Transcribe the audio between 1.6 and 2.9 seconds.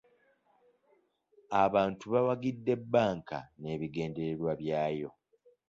Abantu bawagidde